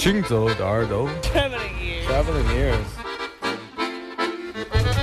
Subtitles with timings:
[0.00, 2.06] 行走的耳朵 Traveling ears.
[2.08, 2.88] Traveling ears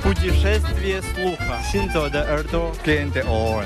[0.02, 1.58] Путешествие слуха.
[1.72, 2.72] Синзо de耳朵.
[2.86, 3.64] Gente on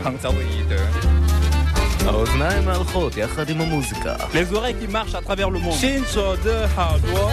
[2.07, 5.73] האוזניים מהלכות יחד עם המוזיקה Les oreilles qui marchent à travers le monde.
[5.73, 7.31] Shinzo de 耳朵。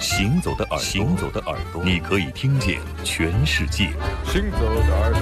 [0.00, 3.90] 行走的耳朵，行走的耳朵，你可以听见全世界。
[4.32, 5.20] 行走的耳朵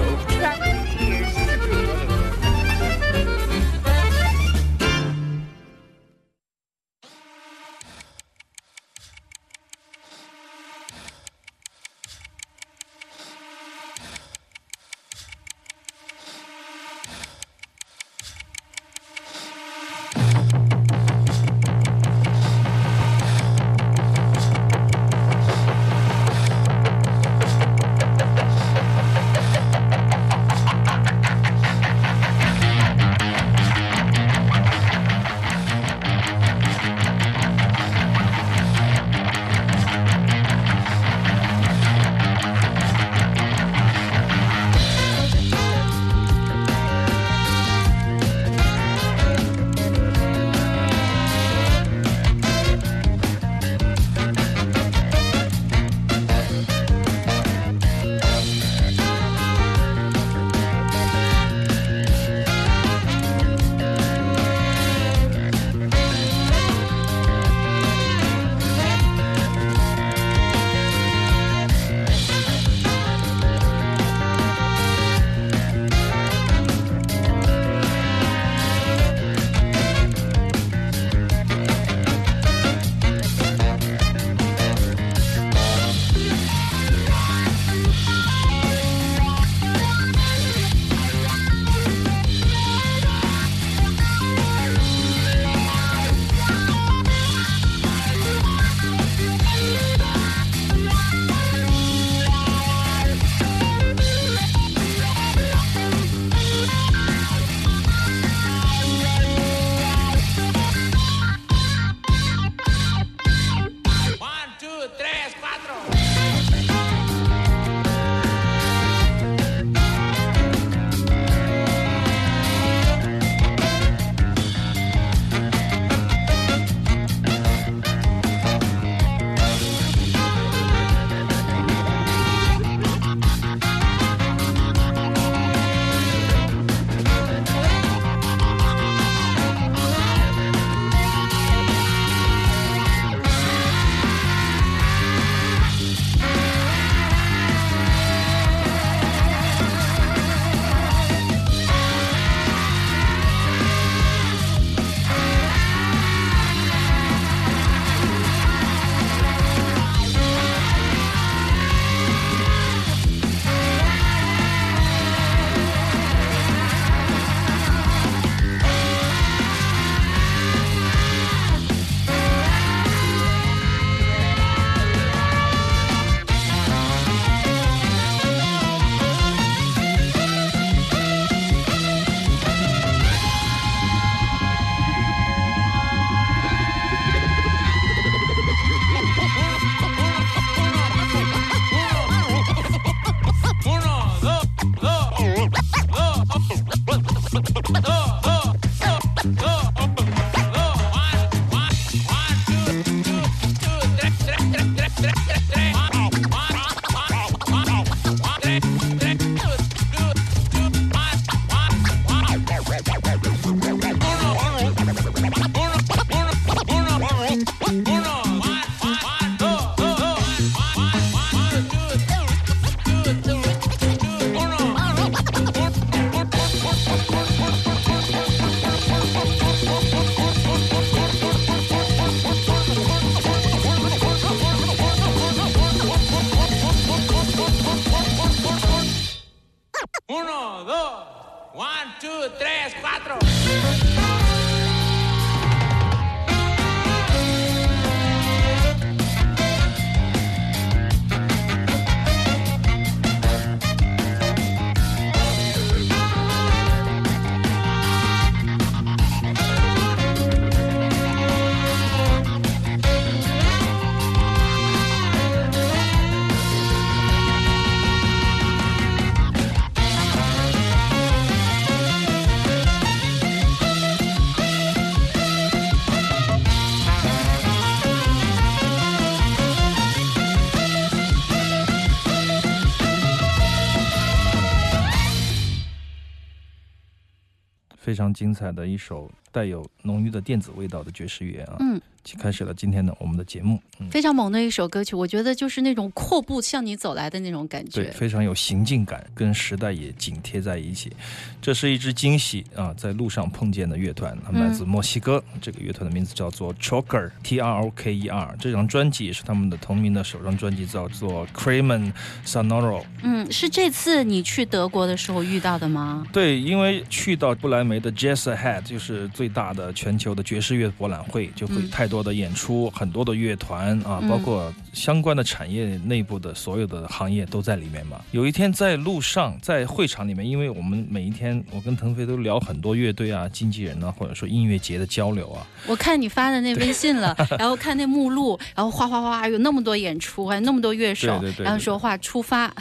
[288.02, 291.56] 常精彩的一首带有浓郁的电子味道的爵士乐啊。
[291.60, 291.80] 嗯，
[292.18, 293.60] 开始了今天的我们的节目。
[293.78, 300.92] 嗯，非常猛的一首歌曲，我觉得就是那种阔步向你走来的那种感觉对，非常有行进感，跟时代也紧贴在一起。
[301.40, 305.22] 这是一支惊喜啊，在路上碰见的乐团，他们来自墨西哥。
[305.40, 308.36] 这个乐团的名字叫做 Choker，T R O K E R。
[308.40, 311.92] 这张专辑也是他们的同名的首张专辑，叫做 Cremen
[312.26, 312.84] Sonoro。
[313.02, 316.04] 嗯，是这次你去德国的时候遇到的吗？
[316.12, 321.70] 对，因为去到不来梅的 Jazz Ahead，就是最大的全球的爵士乐博览会，就会嗯。
[321.70, 324.08] 太多的演出，很多的乐团啊，嗯。
[324.08, 328.00] 包括相关的产业内部的所有的行业都在里面嘛。
[328.10, 342.52] 有一天在路上，在会场里面，因为我们每一天我跟腾飞都聊很多乐队啊、经纪人啊，或者说音乐节的交流啊，我看你发的那微信了， 然后看那目录，然后哗哗哗有那么多演出，还有那么多乐手，对对对对然后说话出发，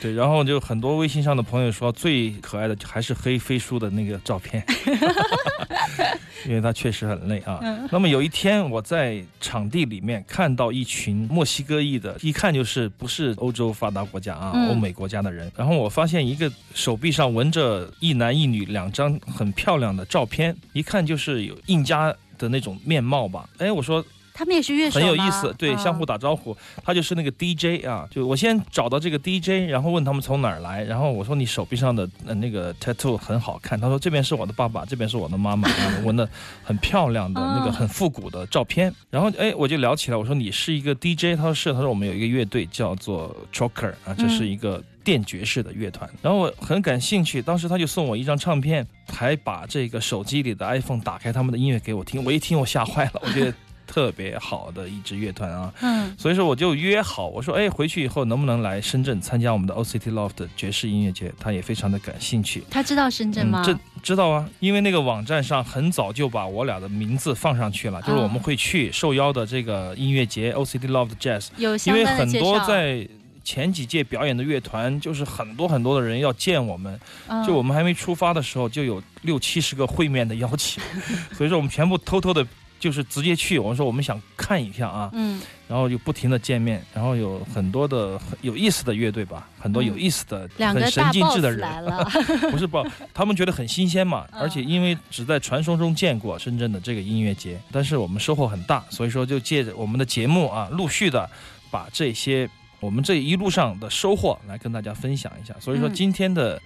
[0.00, 4.64] 对，然后就很多微信上的朋友说，最可爱的还是黑飞书的那个照片，
[6.46, 7.58] 因为他确实很累啊。
[7.62, 15.50] 嗯那么有一天我在场地里面看到一群墨西哥裔的，一看就是不是欧洲发达国家啊，嗯欧美国家的人。
[15.56, 23.48] 然后我发现一个手臂上纹着一男一女两张很漂亮的照片，一看就是有印加的那种面貌吧。
[23.58, 26.56] 哎，我说他们也是乐手吗很有意思，对，嗯相互打招呼。
[26.84, 36.28] 他就是那个 DJ 啊，就我先找到这个 DJ，然后问他们从哪儿来，然后我说你手臂上的呃那个 tattoo 很好看，他说这边是我的爸爸，这边是我的妈妈，啊纹的
[36.62, 38.92] 很漂亮的那个哦很复古的照片。
[39.10, 44.82] 然后哎，我就聊起来，我说你是一个 DJ，他说是，他说我们有一个乐队叫做 Choker 啊，这是一个。
[45.02, 53.52] 电爵士的乐团，然后我很感兴趣，当时他就送我一张唱片，还把这个手机里的 iPhone 打开他们的音乐给我听，我一听我吓坏了，我觉得
[53.90, 56.14] 特别好的一支乐团啊，嗯。
[56.16, 61.32] 所以说我就约好，我说哎，回去以后能不能来深圳参加我们的 OCT Loft 的爵士音乐节？
[61.40, 62.62] 他也非常的感兴趣。
[62.70, 63.64] 他知道深圳吗？
[63.66, 73.08] 这知道啊，因为那个网站上很早就把我俩的名字放上去了，就是我们会去受邀的这个音乐节 OCT Loft Jazz，因有相为很多在
[73.42, 77.44] 前几届表演的乐团，就是很多很多的人要见我们，嗯。
[77.44, 80.80] 就我们还没出发的时候，就有六七十个会面的邀请，
[81.32, 82.46] 所以说我们全部偷偷的，
[82.80, 83.60] 就是直接去。
[83.60, 85.40] 我们说我们想看一下啊，嗯。
[85.68, 91.64] 然后就不停的见面，然后有很多的很有意思的乐队吧，很多有意思的、嗯很神大经质的人，
[92.50, 92.84] 不是不，
[93.14, 101.30] 他们觉得很新鲜嘛，嗯 而且因为只在传说中见过深圳的这个音乐节，但是我们收获很大，所以说就借着我们的节目啊，陆续的
[101.70, 102.50] 把这些
[102.80, 105.54] 我们这一路上的收获来跟大家分享一下。
[105.60, 105.94] 所以说嗯。
[105.94, 106.60] 今天的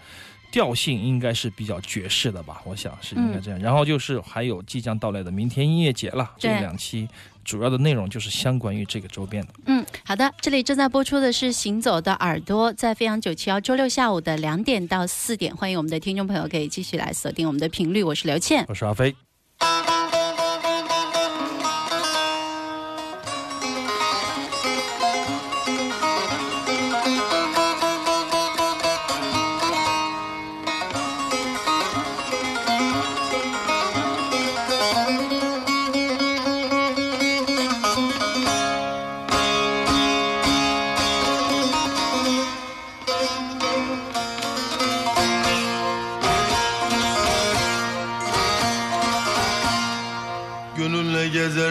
[0.55, 3.59] 调性应该是比较爵士的吧，我想是应该这样。
[3.59, 7.09] 然后就是还有即将到来的明天音乐节了，这两期
[7.45, 9.55] 主要的内容就是相关于这个周边的。
[9.67, 18.65] 嗯，好的，这里正在播出的是《行走的耳朵》，在飞扬九七幺周六下午的两点到四点，欢迎我们的听众朋友可以继续来锁定我们的频率，我是刘倩。
[18.69, 19.12] 我是阿飞。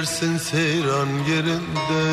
[0.03, 2.03] Gezersin seyran yerinde.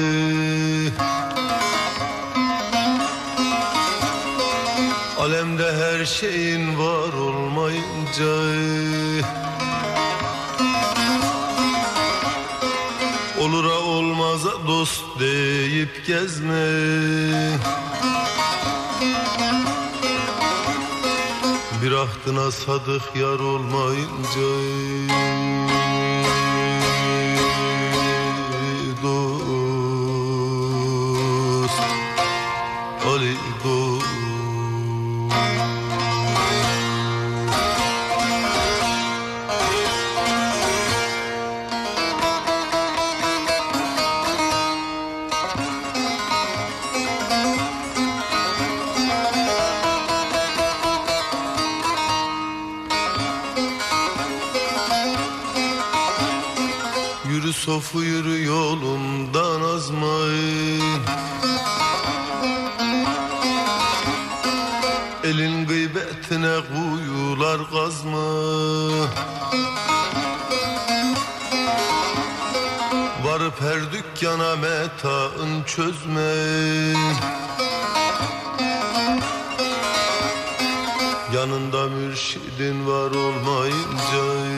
[5.19, 8.33] Alemde her şeyin var olmayınca.
[13.41, 16.67] Olura olmaza dost deyip gezme.
[21.83, 24.41] Bir ahtına sadık yar olmayınca
[57.81, 61.01] Sofu yürü yolumdan azmayın
[65.25, 68.19] Elin gıybetine kuyular kazma.
[73.25, 76.33] Varıp her dükkana metaın çözme.
[81.35, 84.50] Yanında mürşidi şehrin var olmayınca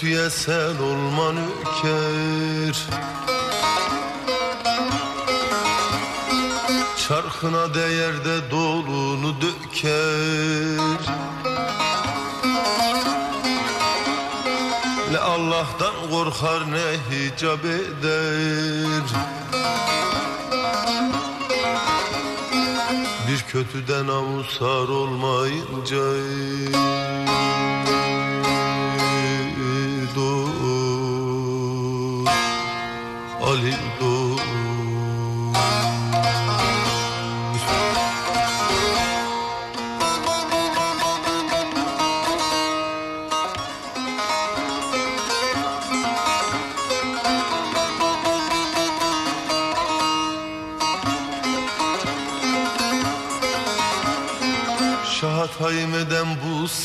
[0.00, 2.86] kötüye sen olman öker
[7.08, 11.14] Çarkına değer de dolunu döker.
[15.12, 19.02] Ne Allah'tan korkar ne hicap eder.
[23.28, 25.96] Bir kötüden namusar olmayınca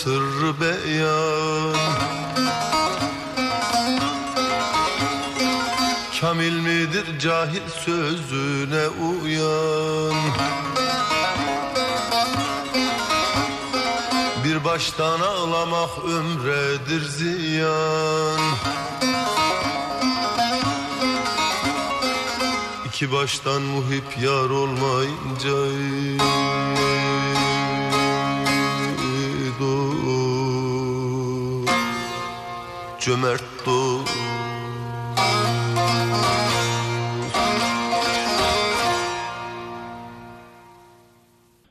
[0.04, 1.76] sırrı beyan
[6.22, 10.16] Kamil midir cahil sözüne uyan?
[14.46, 18.40] Bir baştan ağlamak ömredir ziyan.
[22.86, 25.54] İki baştan muhip yar olmayınca
[33.06, 33.42] Cömert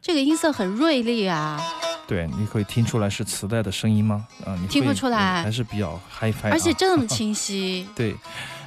[0.03, 1.59] 这个音色很锐利啊，
[2.07, 4.27] 对，你可以听出来是磁带的声音吗？
[4.45, 7.89] 啊，你听不出来嗯还是比较 HiFi，、啊、而且这么清晰。
[7.97, 8.15] 对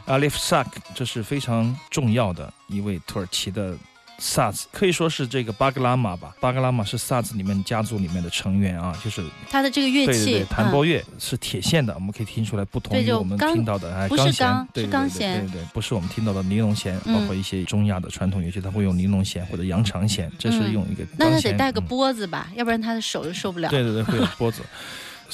[0.08, 3.78] ，Alif Sak 这是非常重要的一位土耳其的
[4.18, 6.36] 萨斯，可以说是这个巴格拉玛吧。
[6.40, 21.36] 巴格拉玛是萨斯里面家族里面的成员啊，就是它的这个乐器，对对对，弹嗯拨乐、是铁线的，我们可以听出来不同于我们钢听到的哎不是钢是对对对钢弦对对对，不是我们听到的尼龙弦，嗯包括一些中亚的传统乐器，他会用尼龙弦或者羊肠弦，这是嗯用一个那。
[21.36, 23.70] 他得带个嗯拨子吧，要不然他的手就受不了。
[23.70, 24.62] 对对对，会有拨子。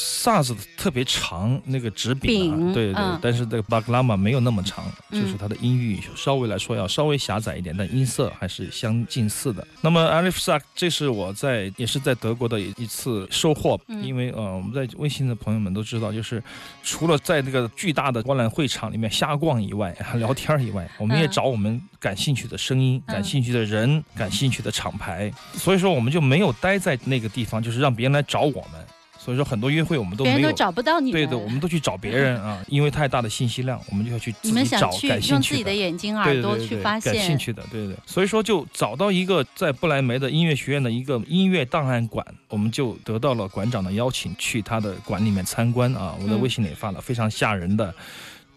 [0.04, 9.66] 萨子特别长，那个指柄啊，对对但是这个巴格拉玛没有那么长，嗯就是它的音域稍微来说要稍微狭窄一点，但音色还是相近似的。
[9.82, 14.04] 那么 Alif Sak，这是我在也是在德国的一次收获，嗯。
[14.04, 16.44] 因为呃我们在微信的朋友们都知道，就是
[16.82, 23.14] 除了在那个巨大的博览会场里面瞎逛以外，聊天以外，我们也嗯找我们感兴趣的声音、嗯。
[23.14, 28.82] 感兴趣的人、感兴趣的厂牌，所以说我们就没有待在那个地方，就是让别人来找我们。
[29.24, 31.00] 所以说很多约会我们都没有别人都找不到。
[31.00, 37.14] 对的，我们都去找别人啊，因为太大的信息量，我们就要去自你们己找想去感兴趣用自己的眼睛、耳朵去对对对对发现。
[37.14, 37.98] 感兴趣的，对对对。
[38.06, 46.16] 所以说就找到一个在不来梅的音乐学院的一个音乐档案馆，我们就得到了馆长的邀请，去他的馆里面参观啊。
[46.20, 47.94] 我在嗯微信里也发了非常吓人的，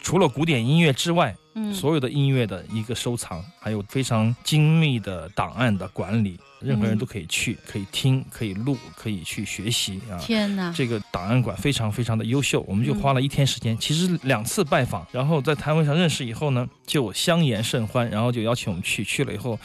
[0.05, 10.19] 除了古典音乐之外，嗯，所有的音乐的一个收藏，还有非常精密的档案的管理，任何人嗯都可以去，可以听，可以录，可以去学习啊。
[10.19, 10.71] 天哪！
[10.77, 19.59] 这个档案馆非常非常的优秀，我们就嗯花了一天时间，其实两次拜访，然后在摊位上认识以后呢，就相言甚欢，然后就邀请我们去，去了以后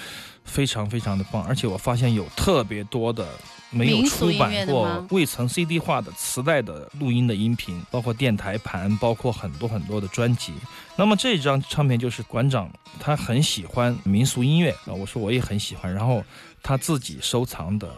[0.45, 3.27] 非常非常的棒，而且我发现有特别多的
[3.71, 10.53] 没有出版过未曾 CD 化的磁带的录音的音频，包括电台盘，包括很多很多的专辑。
[10.95, 16.23] 那么这张唱片就是馆长他很喜欢民俗音乐啊，我说我也很喜欢，然后
[16.63, 17.89] 他自己收藏的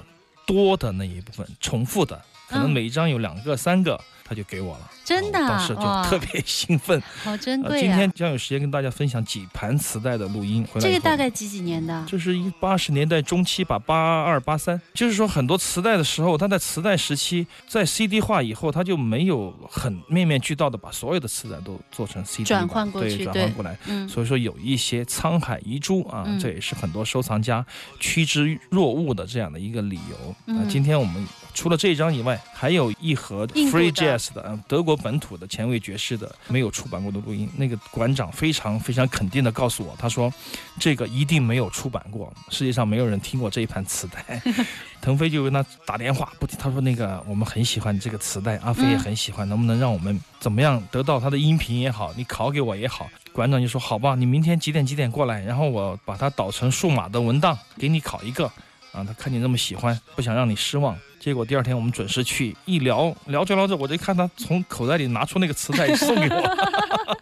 [0.45, 3.99] 多的那一部分重复的，可能嗯每一张有两个、三个，
[4.31, 4.89] 他就给我了。
[5.03, 7.01] 真的当时就特别兴奋。
[7.21, 7.81] 好珍呃，贵啊！
[7.81, 10.65] 今天将有时间跟大家分享几盘磁带的录音。
[10.71, 12.05] 回来这个大概几几年的？
[12.07, 23.77] 这是一八十年代中期吧，八二八三，就是说很多磁带的时候，它在磁带时期，在 CD 化以后，它就没有很面面俱到的把所有的磁带都做成 CD 转换过去对转换过来。
[23.87, 27.65] 嗯，所以说有一些沧海遗珠啊，嗯这也是很多收藏家
[27.99, 30.29] 趋之若鹜的这样的一个理由。
[30.29, 37.49] 啊嗯，今天我们除了这一张以外，还有一盒 Free Jazz jazz 的，嗯德国本土的前卫爵士的没有出版过的录音。
[37.57, 40.31] 那个馆长非常非常肯定的告诉我，他说
[40.79, 44.41] 这个一定没有出版过，世界上没有人听过这一盘磁带。
[45.01, 53.09] 腾飞就跟他打电话，不，他说那个我们很喜欢这个磁带，阿飞也很喜欢，能不能让我们怎么样得到他的音频也好，你拷给我也好。
[53.33, 58.51] 馆长就说好吧，你明天几点几点过来，然后我把它导成数码的文档给你拷一个。
[58.91, 60.97] 啊，他看你那么喜欢，不想让你失望。
[61.19, 66.57] 结果第二天我们准时去，一聊聊着聊着，我就看他从口袋里拿出那个磁带 送给我，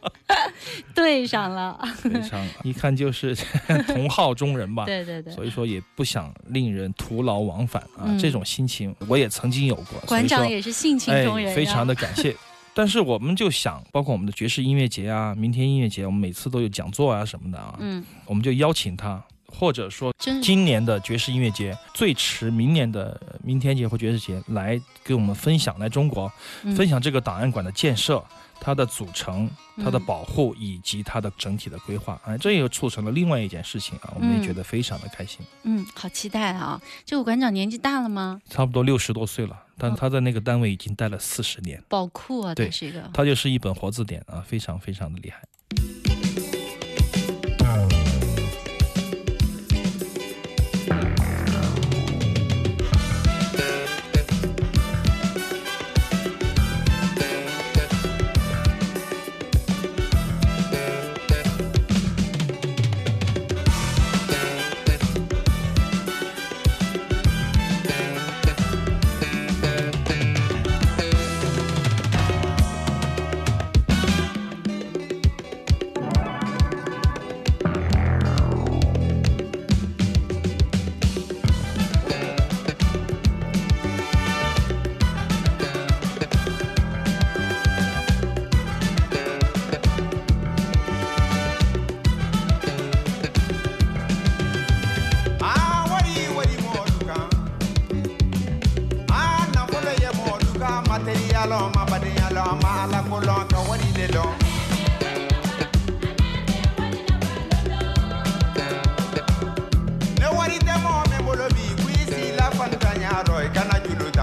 [0.96, 1.78] 对上了。
[1.98, 3.36] 非常一看就是
[3.88, 4.86] 同号中人吧。
[4.86, 10.00] 对对对，所以说也不想令人徒劳往返啊，嗯这种心情我也曾经有过。
[10.08, 12.34] 馆长也是性情中人、哎，非常的感谢。
[12.74, 26.32] 但是我们就想，包括我们的爵士音乐节啊、明天音乐节，我们每次都有讲座啊什么的啊，嗯，我们就邀请他，或者说真今年的爵士音乐节，最迟明年的呃明天节或爵士节来给我们分享，来中国
[26.64, 28.24] 嗯分享这个档案馆的建设。
[28.62, 35.40] 它的组成、它的嗯保护以及它的整体的规划，哎，这又促成了另外一件事情啊，我们也嗯觉得非常的开心。
[35.64, 36.78] 嗯，好期待啊！
[37.06, 38.42] 这个馆长年纪大了吗？
[38.50, 43.10] 差不多六十多岁了，但他在那个单位已经待了四十年，宝库啊，对是一个。
[43.14, 45.42] 他就是一本活字典啊，非常非常的厉害。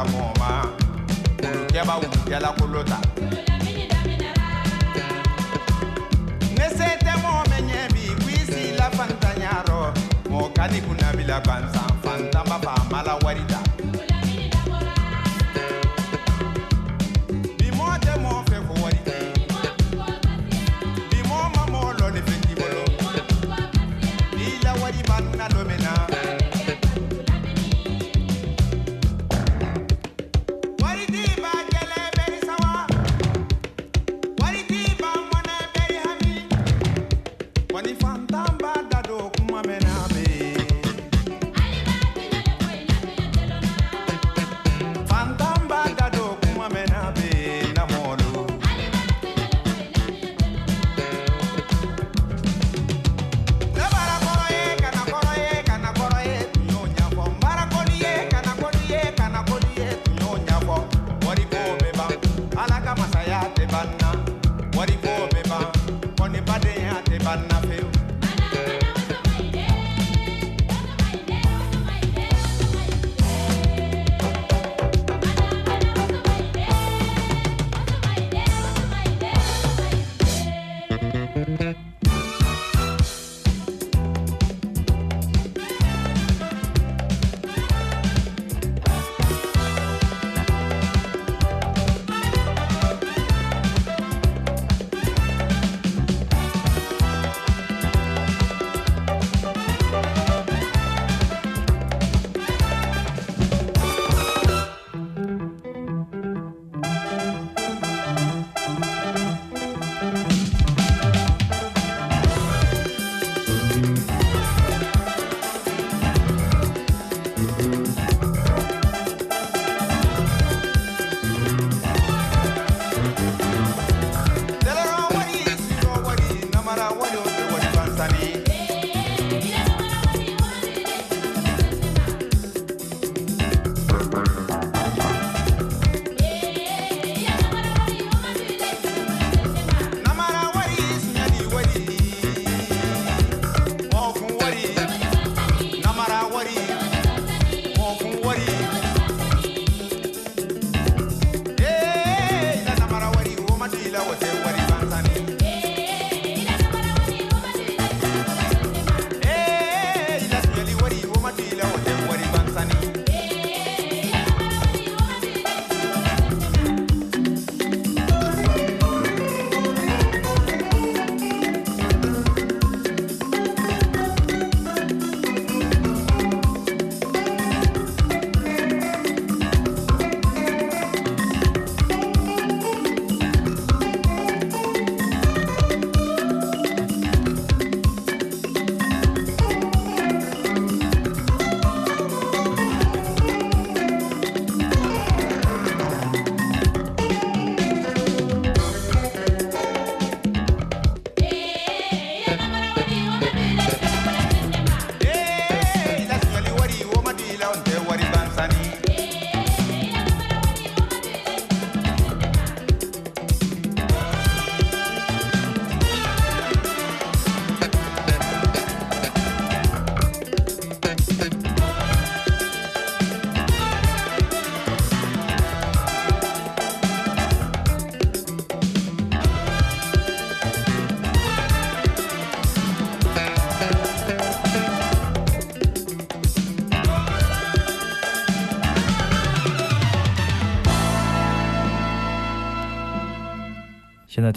[0.06, 0.50] Julu ta mɔgɔ ma.
[1.42, 2.98] Wulukɛba wulukɛla kolo ta.
[6.56, 9.94] Ne se tɛ mɔgɔ min ɲɛ bi ko i si la fantanya rɔ
[10.30, 13.55] mɔgɔ ka di kunnabila gansan fantanba fa mala wari ta.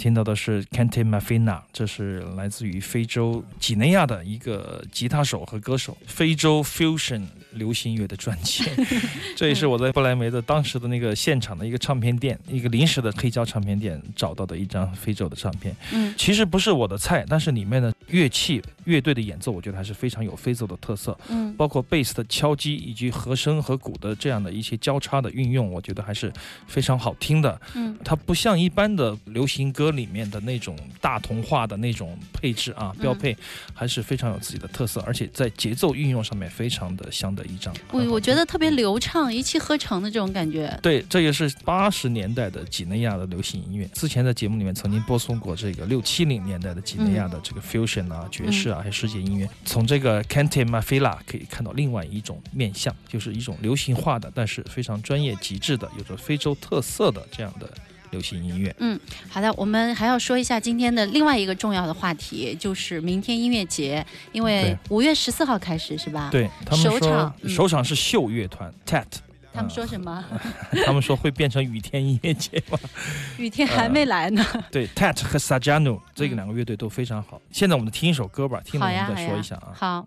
[0.00, 7.20] 听到的是 Kante Mafina，这是来自于非洲几内亚的一个吉他手和歌手，非洲 fusion
[7.52, 8.64] 流行乐的专辑。
[9.36, 15.76] 这也是我在不莱梅的当时的那个现场的一个唱片店，一个临时的黑胶唱片店找到的一张非洲的唱片。
[15.92, 21.14] 嗯其实不是我的菜，但是里面的乐器、乐队的演奏，我觉得还是非常有非洲的特色。
[21.28, 26.32] 嗯包括贝斯的敲击以及和声和鼓的这样的一些交叉的运用，我觉得还是
[26.66, 27.60] 非常好听的。
[27.74, 33.36] 嗯它不像一般的流行歌里面的那种大同化的那种配置啊，嗯标配，
[33.74, 37.74] 还是非常有自己的特色，而且在节奏运用上面非常的相得益彰。
[37.90, 40.78] 我我觉得特别流畅，一气呵成的这种感觉。
[40.82, 43.88] 对，这也是八十年代的几内亚的流行音乐。
[43.92, 49.48] 之前在节目里面曾经播送过这个六七零年代的几内亚的这个 fusion 啊、爵士啊，还有世界音乐。
[49.64, 57.68] 从这个 Kante Mafila 可以看到另外一种面相，就是一种流行化的，但是非常专业极致的，有着非洲特色的这样的
[58.10, 58.74] 流行音乐。
[58.78, 69.04] 嗯好的，我们还要说一下今天的另外一个重要的话题，就是明天音乐节，因为对五月十四号开始是吧？，对他们说首场，嗯首场是秀乐团 TAT，
[69.52, 70.24] 他们说什么？
[70.84, 72.78] 他们说会变成雨天音乐节吗？
[73.38, 74.44] 雨天还没来呢。
[74.70, 77.40] 对，TAT 和 Sajano 这个两个乐队都非常好。
[77.50, 79.72] 现在我们听一首歌吧，听了，我们再说一下啊。
[79.74, 80.06] 好。